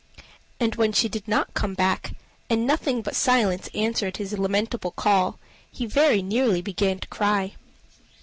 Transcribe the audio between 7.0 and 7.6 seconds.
cry.